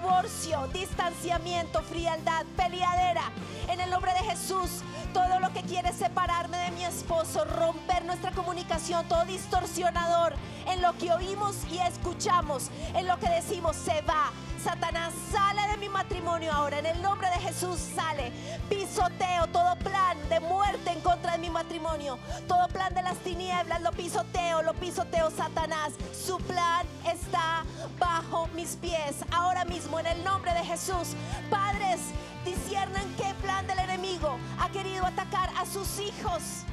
[0.05, 3.23] divorcio, distanciamiento, frialdad, peleadera.
[3.69, 4.83] En el nombre de Jesús,
[5.15, 10.35] todo lo que quiere separarme de mi esposo, romper nuestra comunicación, todo distorsionador
[10.69, 14.31] en lo que oímos y escuchamos, en lo que decimos, se va.
[14.65, 16.79] Satanás sale de mi matrimonio ahora.
[16.79, 18.33] En el nombre de Jesús sale.
[18.71, 22.19] Pisoteo todo plan de muerte en contra de mi matrimonio.
[22.49, 25.93] Todo plan de las tinieblas lo pisoteo, lo pisoteo Satanás.
[26.15, 27.65] Su plan está
[27.99, 29.17] bajo mis pies.
[29.31, 31.15] Ahora mismo en el nombre de Jesús.
[31.51, 32.01] Padres,
[32.47, 36.65] disciernan qué plan del enemigo ha querido atacar a sus hijos.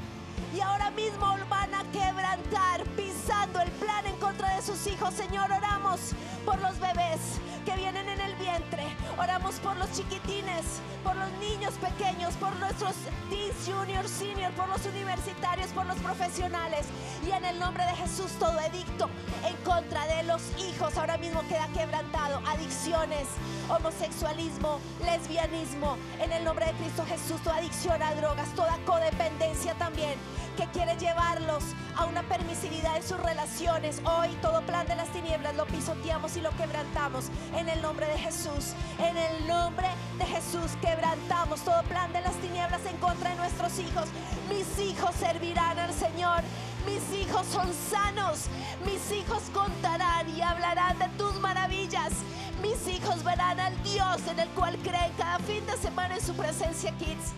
[0.56, 5.14] Y ahora mismo van a quebrantar pisando el plan en contra de sus hijos.
[5.14, 6.12] Señor, oramos
[6.44, 7.20] por los bebés
[7.64, 8.84] que vienen en el vientre.
[9.18, 12.94] Oramos por los chiquitines, por los niños pequeños, por nuestros
[13.30, 16.86] teens, junior, senior, por los universitarios, por los profesionales.
[17.26, 19.08] Y en el nombre de Jesús todo edicto
[19.46, 22.42] en contra de los hijos ahora mismo queda quebrantado.
[22.46, 23.28] Adicciones,
[23.68, 25.96] homosexualismo, lesbianismo.
[26.20, 30.14] En el nombre de Cristo Jesús, toda adicción a drogas, toda codependencia también
[30.56, 31.64] que quiere llevarlos
[31.96, 34.00] a una permisividad en sus relaciones.
[34.04, 37.26] Hoy todo plan de las tinieblas lo pisoteamos y lo quebrantamos
[37.56, 38.74] en el nombre de Jesús.
[38.98, 39.88] En el nombre
[40.18, 44.08] de Jesús quebrantamos todo plan de las tinieblas en contra de nuestros hijos.
[44.48, 46.40] Mis hijos servirán al Señor.
[46.86, 48.46] Mis hijos son sanos.
[48.84, 52.12] Mis hijos contarán y hablarán de tus maravillas.
[52.60, 56.34] Mis hijos verán al Dios en el cual creen cada fin de semana en su
[56.34, 57.32] presencia, kids.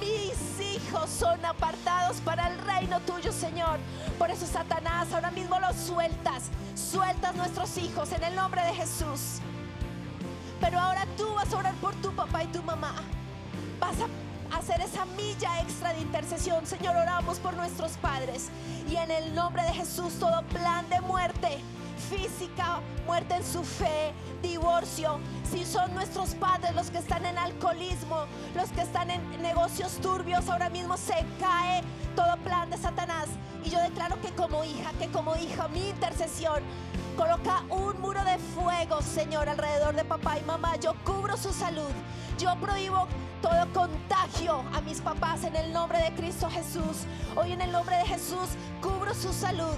[0.00, 3.78] Mis hijos son apartados para el reino tuyo, Señor.
[4.18, 6.44] Por eso, Satanás, ahora mismo los sueltas.
[6.74, 9.40] Sueltas nuestros hijos en el nombre de Jesús.
[10.60, 12.94] Pero ahora tú vas a orar por tu papá y tu mamá.
[13.78, 16.66] Vas a hacer esa milla extra de intercesión.
[16.66, 18.48] Señor, oramos por nuestros padres.
[18.90, 21.60] Y en el nombre de Jesús, todo plan de muerte
[22.00, 25.20] física, muerte en su fe, divorcio,
[25.50, 28.24] si son nuestros padres los que están en alcoholismo,
[28.54, 31.82] los que están en negocios turbios, ahora mismo se cae
[32.16, 33.28] todo plan de Satanás.
[33.64, 36.62] Y yo declaro que como hija, que como hija, mi intercesión
[37.16, 40.76] coloca un muro de fuego, Señor, alrededor de papá y mamá.
[40.76, 41.90] Yo cubro su salud.
[42.38, 43.06] Yo prohíbo
[43.42, 47.04] todo contagio a mis papás en el nombre de Cristo Jesús.
[47.36, 49.76] Hoy en el nombre de Jesús cubro su salud.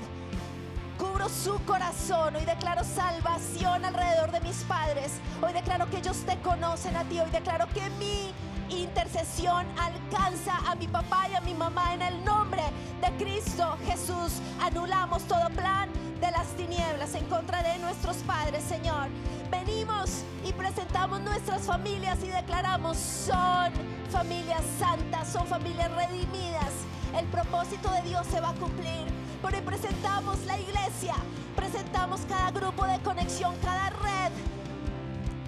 [1.02, 2.36] Cubro su corazón.
[2.36, 5.14] Hoy declaro salvación alrededor de mis padres.
[5.42, 7.18] Hoy declaro que ellos te conocen a ti.
[7.18, 8.32] Hoy declaro que mi
[8.68, 12.62] intercesión alcanza a mi papá y a mi mamá en el nombre
[13.00, 14.34] de Cristo Jesús.
[14.60, 15.90] Anulamos todo plan
[16.20, 19.08] de las tinieblas en contra de nuestros padres, Señor.
[19.50, 23.72] Venimos y presentamos nuestras familias y declaramos son
[24.08, 26.70] familias santas, son familias redimidas.
[27.18, 29.21] El propósito de Dios se va a cumplir.
[29.42, 31.14] Por hoy presentamos la iglesia,
[31.56, 34.30] presentamos cada grupo de conexión, cada red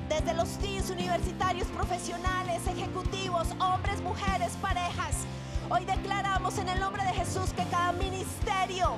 [0.09, 5.25] desde los teams universitarios, profesionales, ejecutivos, hombres, mujeres, parejas.
[5.71, 8.97] Hoy declaramos en el nombre de Jesús que cada ministerio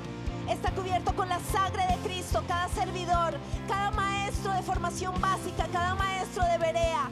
[0.49, 3.35] está cubierto con la sangre de Cristo, cada servidor,
[3.69, 7.11] cada maestro de formación básica, cada maestro de Berea,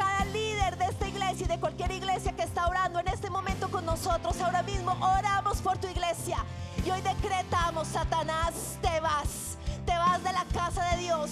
[0.00, 3.70] cada líder de esta iglesia y de cualquier iglesia que está orando en este momento
[3.70, 4.40] con nosotros.
[4.40, 6.38] Ahora mismo oramos por tu iglesia
[6.84, 11.30] y hoy decretamos, Satanás, te vas, te vas de la casa de Dios.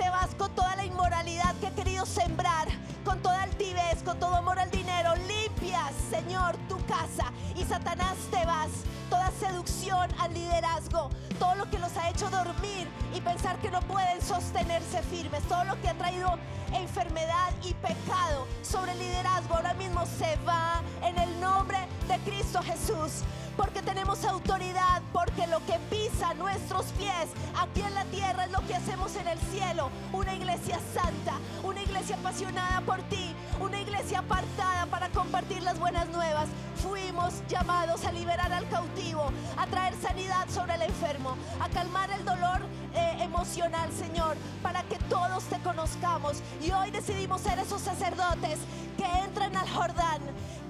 [0.00, 2.68] Te vas con toda la inmoralidad que he querido sembrar,
[3.04, 5.12] con toda altivez, con todo amor al dinero.
[5.28, 7.30] Limpias, Señor, tu casa.
[7.54, 8.70] Y Satanás te vas.
[9.10, 13.82] Toda seducción al liderazgo, todo lo que los ha hecho dormir y pensar que no
[13.82, 16.38] pueden sostenerse firmes, todo lo que ha traído
[16.72, 21.76] enfermedad y pecado sobre el liderazgo ahora mismo se va en el nombre
[22.08, 23.22] de Cristo Jesús.
[23.56, 27.28] Porque tenemos autoridad, porque lo que pisa nuestros pies
[27.58, 29.90] aquí en la tierra es lo que hacemos en el cielo.
[30.12, 36.08] Una iglesia santa, una iglesia apasionada por ti, una iglesia apartada para compartir las buenas
[36.08, 36.48] nuevas.
[36.76, 42.24] Fuimos llamados a liberar al cautivo, a traer sanidad sobre el enfermo, a calmar el
[42.24, 42.60] dolor
[42.94, 46.42] eh, emocional, Señor, para que todos te conozcamos.
[46.62, 48.58] Y hoy decidimos ser esos sacerdotes
[49.00, 50.20] que entran al Jordán,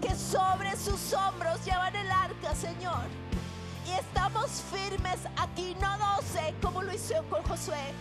[0.01, 3.03] que sobre sus hombros llevan el arca, Señor.
[3.85, 7.93] Y estamos firmes aquí, no doce, como lo hizo con Josué.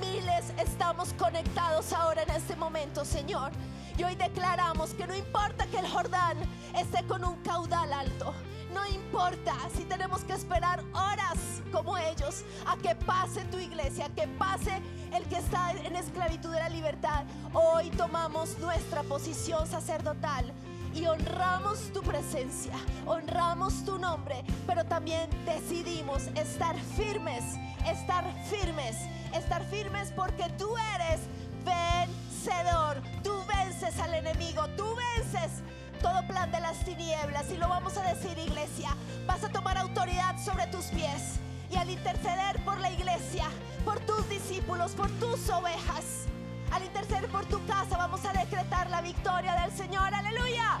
[0.00, 3.52] Miles estamos conectados ahora en este momento, Señor.
[3.96, 6.36] Y hoy declaramos que no importa que el Jordán
[6.76, 8.34] esté con un caudal alto.
[8.76, 14.08] No importa si tenemos que esperar horas como ellos a que pase tu iglesia, a
[14.10, 14.82] que pase
[15.14, 17.24] el que está en esclavitud de la libertad.
[17.54, 20.52] Hoy tomamos nuestra posición sacerdotal
[20.94, 22.74] y honramos tu presencia,
[23.06, 27.44] honramos tu nombre, pero también decidimos estar firmes,
[27.86, 28.96] estar firmes,
[29.34, 31.20] estar firmes porque tú eres
[31.64, 34.84] vencedor, tú vences al enemigo, tú
[35.16, 35.62] vences
[36.06, 38.90] todo plan de las tinieblas y lo vamos a decir iglesia,
[39.26, 43.46] vas a tomar autoridad sobre tus pies y al interceder por la iglesia,
[43.84, 46.26] por tus discípulos, por tus ovejas,
[46.70, 50.78] al interceder por tu casa vamos a decretar la victoria del Señor, aleluya.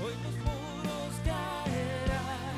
[0.00, 2.56] Hoy los muros caerán,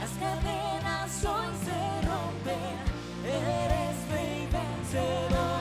[0.00, 2.76] Las cadenas hoy se rompen.
[3.24, 5.53] Eres rey vencedor,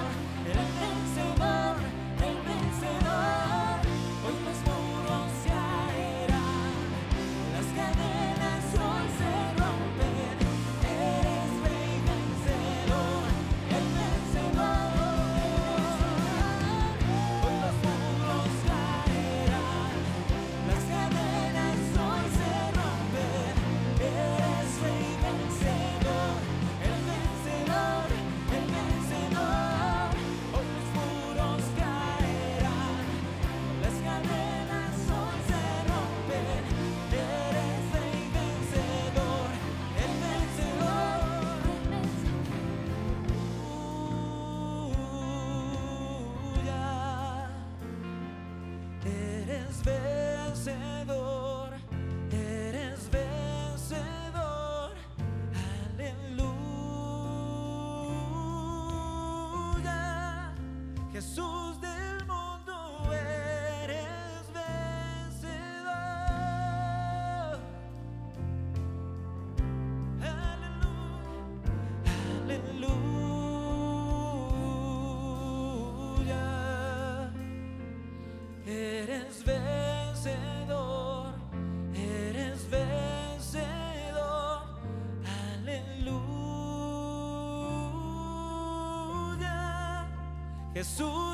[90.83, 91.32] Jesús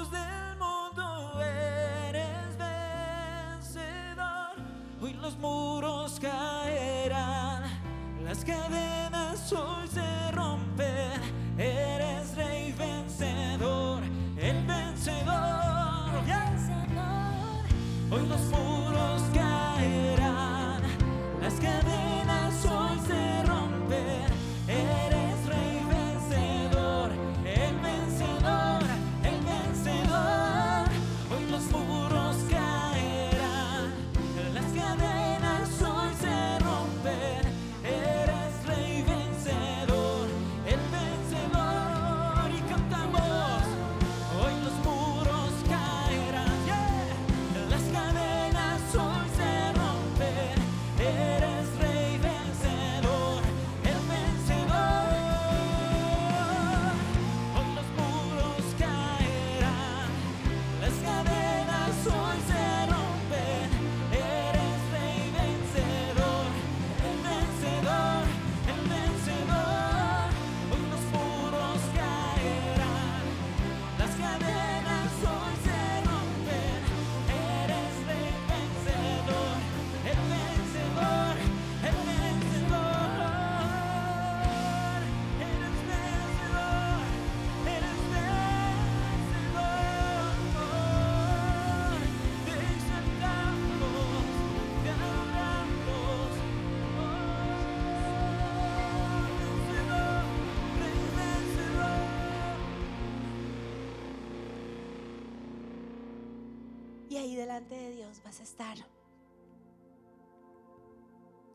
[108.43, 108.77] estar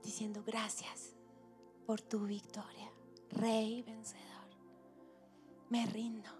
[0.02, 1.14] diciendo gracias
[1.86, 2.90] por tu victoria,
[3.30, 4.24] Rey vencedor.
[5.70, 6.30] Me rindo.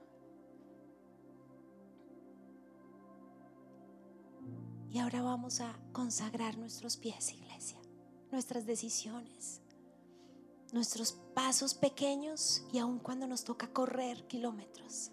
[4.90, 7.80] Y ahora vamos a consagrar nuestros pies, iglesia,
[8.30, 9.60] nuestras decisiones,
[10.72, 15.10] nuestros pasos pequeños y aun cuando nos toca correr kilómetros.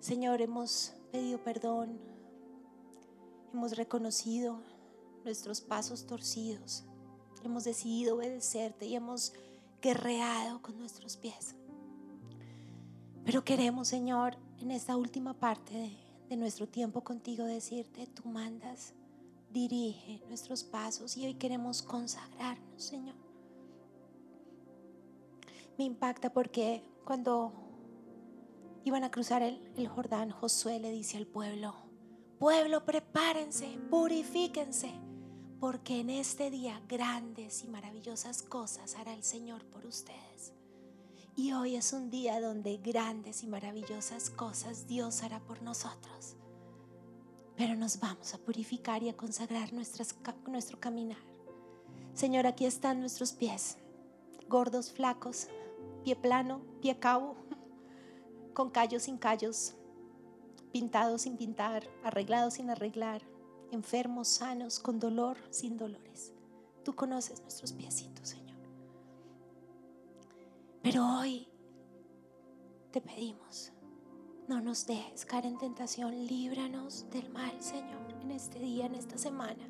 [0.00, 1.96] Señor, hemos pedido perdón,
[3.52, 4.58] hemos reconocido
[5.22, 6.82] nuestros pasos torcidos,
[7.44, 9.32] hemos decidido obedecerte y hemos
[9.80, 11.54] guerreado con nuestros pies.
[13.24, 15.96] Pero queremos, Señor, en esta última parte de,
[16.30, 18.92] de nuestro tiempo contigo decirte, tú mandas,
[19.52, 23.14] dirige nuestros pasos y hoy queremos consagrarnos, Señor.
[25.78, 27.63] Me impacta porque cuando
[28.84, 31.74] iban a cruzar el, Jordán, Josué le dice al pueblo,
[32.38, 34.92] pueblo, prepárense, purifíquense,
[35.58, 40.52] porque en este día grandes y maravillosas cosas hará el Señor por ustedes.
[41.34, 46.36] Y hoy es un día donde grandes y maravillosas cosas Dios hará por nosotros.
[47.56, 51.18] Pero nos vamos a purificar y a consagrar nuestro caminar.
[52.12, 53.78] Señor, aquí están nuestros pies,
[54.48, 55.48] gordos, flacos,
[56.04, 57.34] pie plano, pie cabo,
[58.54, 59.74] con callos sin callos,
[60.72, 63.22] pintados sin pintar, arreglados sin arreglar,
[63.70, 66.32] enfermos, sanos, con dolor, sin dolores.
[66.84, 68.58] Tú conoces nuestros piecitos, Señor.
[70.82, 71.48] Pero hoy
[72.92, 73.72] te pedimos,
[74.48, 79.18] no nos dejes caer en tentación, líbranos del mal, Señor, en este día, en esta
[79.18, 79.68] semana.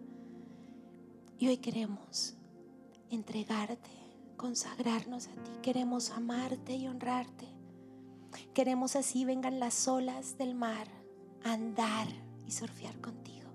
[1.39, 2.35] Y hoy queremos
[3.11, 3.91] entregarte,
[4.37, 7.53] consagrarnos a ti, queremos amarte y honrarte.
[8.53, 10.87] Queremos así vengan las olas del mar
[11.43, 12.09] a andar
[12.47, 13.51] y surfear contigo.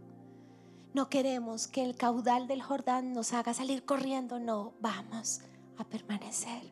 [0.94, 5.42] No queremos que el caudal del Jordán nos haga salir corriendo, no, vamos
[5.78, 6.64] a permanecer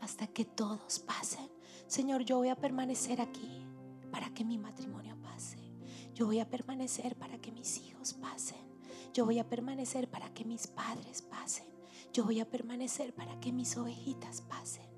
[0.00, 1.50] hasta que todos pasen.
[1.86, 3.64] Señor, yo voy a permanecer aquí
[4.10, 5.58] para que mi matrimonio pase.
[6.14, 8.60] Yo voy a permanecer para que mis hijos pasen.
[9.14, 11.66] Yo voy a permanecer para que mis padres pasen.
[12.12, 14.91] Yo voy a permanecer para que mis ovejitas pasen.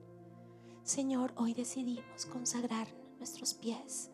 [0.85, 2.87] Señor, hoy decidimos consagrar
[3.18, 4.11] nuestros pies,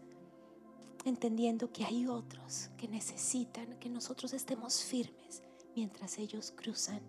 [1.05, 5.43] entendiendo que hay otros que necesitan que nosotros estemos firmes
[5.75, 7.01] mientras ellos cruzan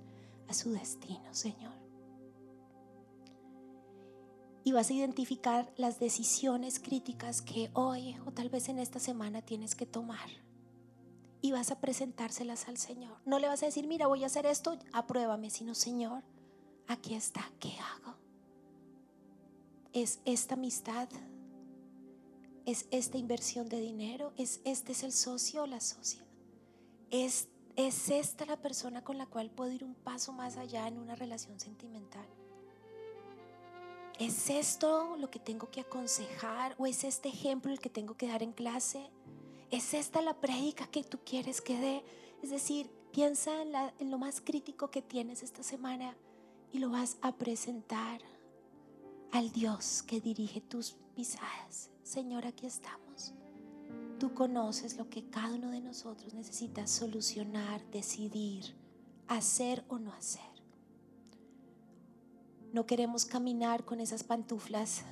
[0.48, 1.82] a su destino, Señor
[4.64, 9.42] y vas a identificar las decisiones críticas que hoy o tal vez en esta semana
[9.42, 10.30] tienes que tomar.
[11.42, 13.18] Y vas a presentárselas al Señor.
[13.26, 16.24] No le vas a decir, mira, voy a hacer esto, apruébame, sino, Señor,
[16.88, 18.21] aquí está, ¿qué hago?
[19.94, 21.10] ¿Es esta amistad?
[22.66, 24.32] ¿Es esta inversión de dinero?
[24.38, 26.26] ¿Es este es el socio o la socia?
[27.10, 30.98] ¿Es, ¿Es esta la persona con la cual puedo ir un paso más allá en
[30.98, 32.26] una relación sentimental?
[34.18, 38.28] ¿Es esto lo que tengo que aconsejar o es este ejemplo el que tengo que
[38.28, 39.10] dar en clase?
[39.72, 42.04] ¿Es esta la prédica que tú quieres que dé?
[42.42, 46.16] Es decir, piensa en, en lo más crítico que tienes esta semana
[46.72, 48.22] y lo vas a presentar
[49.32, 51.90] al Dios que dirige tus pisadas.
[52.04, 53.34] Señor, aquí estamos.
[54.20, 58.76] Tú conoces lo que cada uno de nosotros necesita solucionar, decidir,
[59.28, 60.42] hacer o no hacer.
[62.74, 65.04] No queremos caminar con esas pantuflas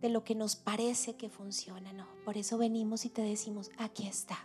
[0.00, 2.06] de lo que nos parece que funciona, no.
[2.24, 4.38] Por eso venimos y te decimos, aquí está.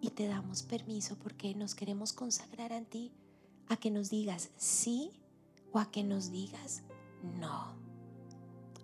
[0.00, 3.12] Y te damos permiso porque nos queremos consagrar a ti
[3.68, 5.19] a que nos digas sí
[5.72, 6.82] o a que nos digas
[7.40, 7.74] no.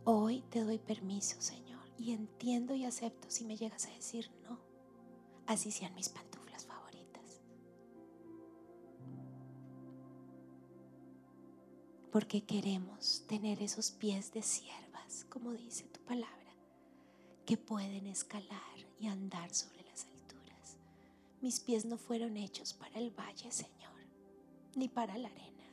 [0.04, 4.58] Hoy te doy permiso, Señor, y entiendo y acepto si me llegas a decir no.
[5.46, 6.36] Así sean mis pantuflas.
[12.16, 16.54] porque queremos tener esos pies de siervas, como dice tu palabra,
[17.44, 20.78] que pueden escalar y andar sobre las alturas.
[21.42, 24.00] Mis pies no fueron hechos para el valle, Señor,
[24.74, 25.65] ni para la arena.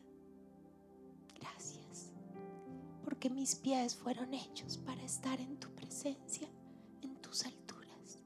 [1.44, 2.12] Gracias,
[3.04, 6.48] porque mis pies fueron hechos para estar en tu presencia,
[7.02, 8.20] en tus alturas.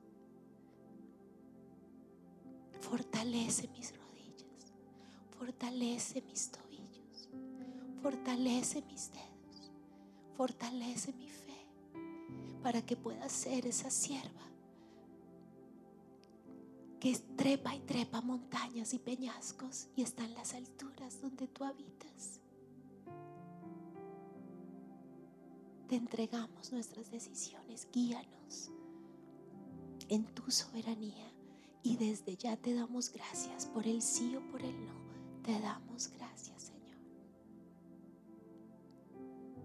[2.80, 4.72] Fortalece mis rodillas,
[5.38, 6.68] fortalece mis tobillos
[8.02, 9.72] Fortalece mis dedos,
[10.36, 11.58] fortalece mi fe
[12.62, 14.46] para que pueda ser esa sierva
[17.00, 22.40] que trepa y trepa montañas y peñascos y está en las alturas donde tú habitas.
[25.88, 28.72] Te entregamos nuestras decisiones, guíanos
[30.10, 31.32] en tu soberanía
[31.82, 34.94] y desde ya te damos gracias por el sí o por el no.
[35.44, 36.98] Te damos gracias, Señor.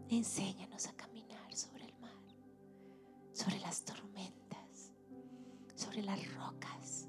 [0.08, 2.10] Enséñanos a caminar sobre el mar,
[3.32, 4.92] sobre las tormentas,
[5.74, 7.08] sobre las rocas.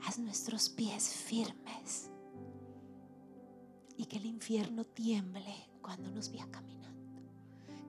[0.00, 2.10] Haz nuestros pies firmes
[3.98, 6.95] y que el infierno tiemble cuando nos vea caminando.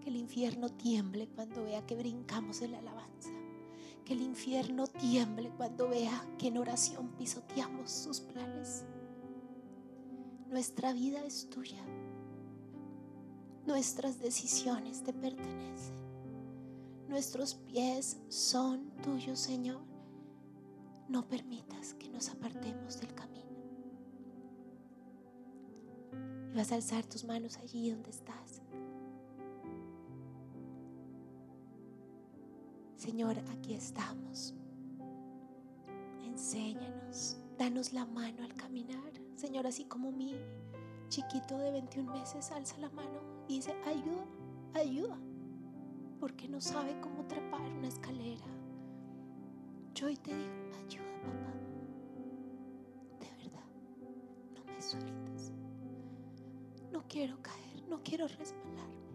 [0.07, 3.29] Que el infierno tiemble cuando vea que brincamos en la alabanza.
[4.05, 8.85] Que el infierno tiemble cuando vea que en oración pisoteamos sus planes.
[10.49, 11.83] Nuestra vida es tuya.
[13.65, 15.97] Nuestras decisiones te pertenecen.
[17.09, 19.81] Nuestros pies son tuyos, Señor.
[21.09, 23.51] No permitas que nos apartemos del camino.
[26.53, 28.61] Y vas a alzar tus manos allí donde estás.
[32.97, 34.55] Señor, aquí estamos.
[36.23, 39.13] Enséñanos, danos la mano al caminar.
[39.35, 40.33] Señor, así como mi
[41.07, 44.25] chiquito de 21 meses alza la mano y dice, ayuda,
[44.73, 45.15] ayuda,
[46.19, 48.47] porque no sabe cómo trepar una escalera.
[49.93, 51.53] Yo hoy te digo, ayuda, papá.
[53.19, 53.67] De verdad,
[54.55, 55.53] no me sueltes.
[56.91, 59.06] No quiero caer, no quiero resbalarme.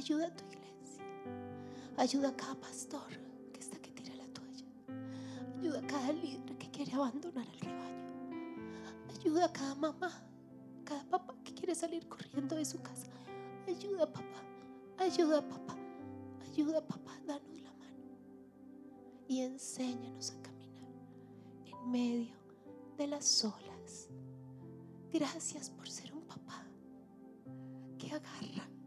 [0.00, 1.04] Ayuda a tu iglesia.
[1.98, 3.10] Ayuda a cada pastor
[3.52, 4.64] que está que tira la toalla.
[5.58, 9.10] Ayuda a cada líder que quiere abandonar el rebaño.
[9.10, 10.10] Ayuda a cada mamá,
[10.84, 13.10] cada papá que quiere salir corriendo de su casa.
[13.68, 14.42] Ayuda, papá.
[14.96, 15.76] Ayuda, papá.
[16.50, 17.20] Ayuda, papá.
[17.26, 18.16] Danos la mano.
[19.28, 20.94] Y enséñanos a caminar
[21.66, 22.36] en medio
[22.96, 24.08] de las olas.
[25.12, 26.64] Gracias por ser un papá
[27.98, 28.79] que agarra.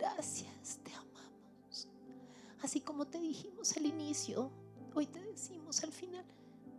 [0.00, 1.86] Gracias, te amamos.
[2.62, 4.50] Así como te dijimos al inicio,
[4.94, 6.24] hoy te decimos al final,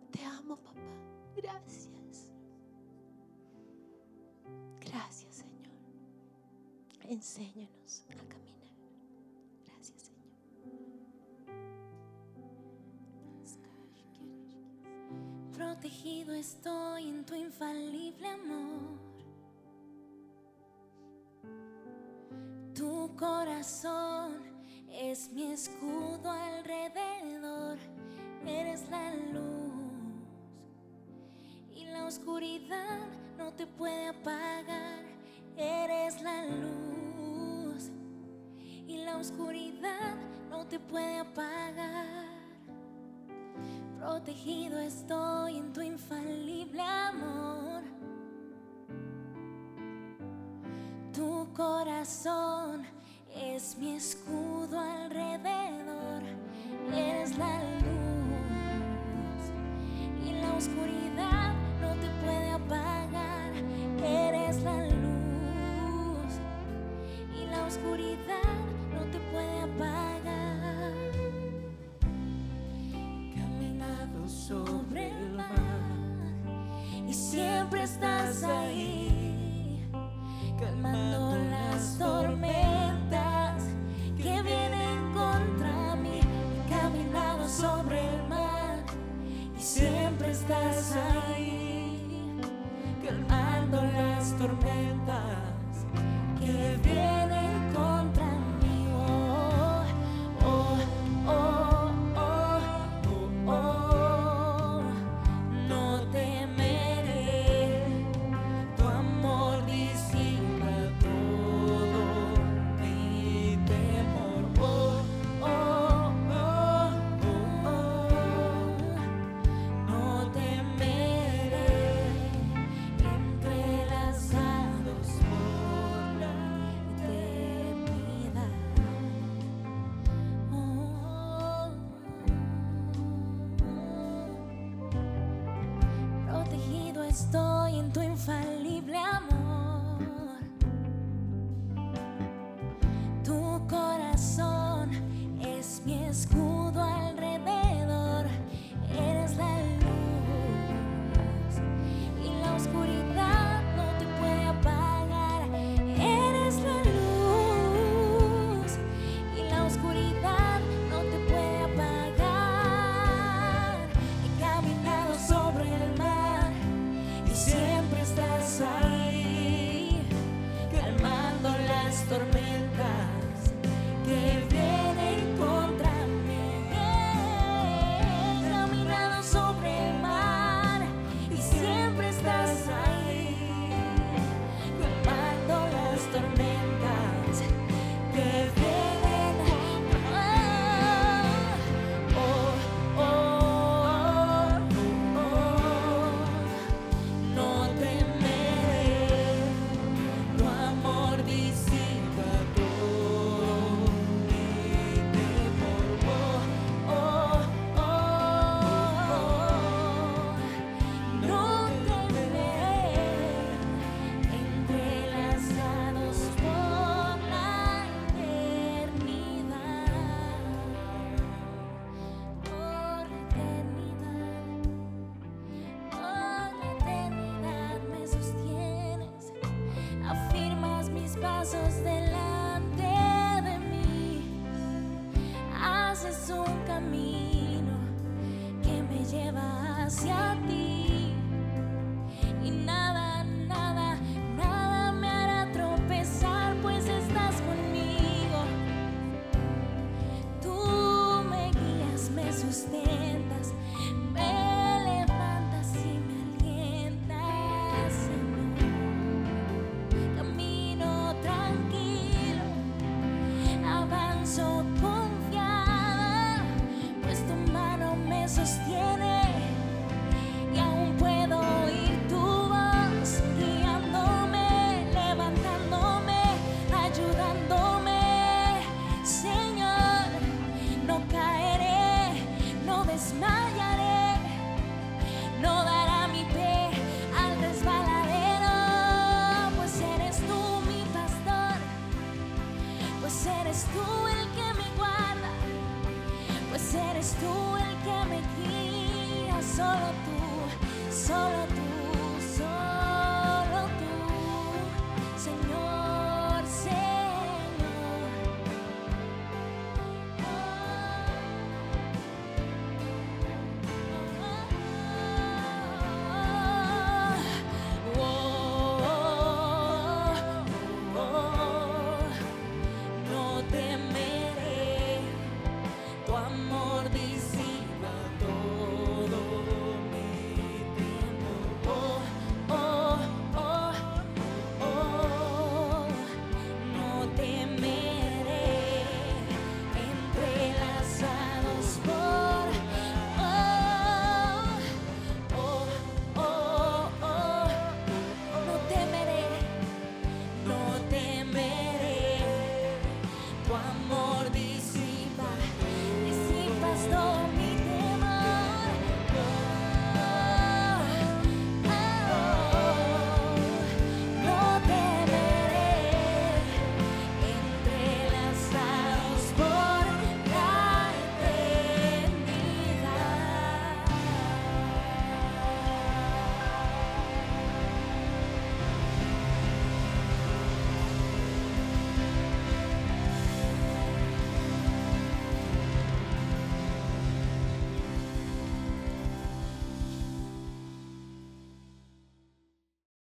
[0.09, 0.81] te amo papá.
[1.35, 2.31] Gracias.
[4.79, 5.69] Gracias Señor.
[7.01, 8.73] Enséñanos a caminar.
[9.67, 10.31] Gracias Señor.
[15.51, 19.10] Protegido estoy en tu infalible amor.
[23.01, 24.43] Tu corazón
[24.91, 27.79] es mi escudo alrededor.
[28.45, 30.21] Eres la luz
[31.73, 32.99] y la oscuridad
[33.39, 35.03] no te puede apagar.
[35.57, 37.89] Eres la luz
[38.87, 40.15] y la oscuridad
[40.51, 42.27] no te puede apagar.
[43.97, 47.81] Protegido estoy en tu infalible amor.
[51.21, 52.81] Tu corazón
[53.35, 56.23] es mi escudo alrededor.
[56.91, 57.91] Eres la luz
[60.25, 61.00] y la oscuridad